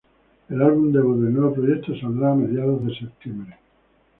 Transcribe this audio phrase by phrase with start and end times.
[0.49, 3.57] El álbum debut del nuevo proyecto saldrá a mediados de Septiembre.